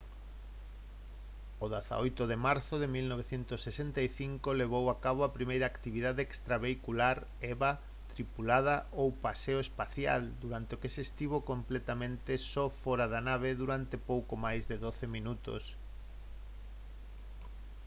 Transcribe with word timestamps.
o 1.63 1.65
18 1.77 2.23
de 2.31 2.37
marzo 2.47 2.75
de 2.81 2.87
1965 2.95 4.59
levou 4.61 4.85
a 4.89 4.95
cabo 5.05 5.21
a 5.23 5.33
primeira 5.37 5.65
actividade 5.73 6.21
extravehicular 6.29 7.17
eva 7.53 7.71
tripulada 8.11 8.75
ou 9.01 9.07
paseo 9.25 9.59
espacial 9.67 10.21
durante 10.43 10.71
a 10.73 10.79
que 10.81 10.91
estivo 11.07 11.37
completamente 11.51 12.33
só 12.51 12.65
fóra 12.81 13.05
da 13.13 13.21
nave 13.29 13.49
durante 13.63 13.95
pouco 14.11 14.33
máis 14.45 14.63
de 14.71 14.75
doce 14.85 15.05
minutos 15.17 15.63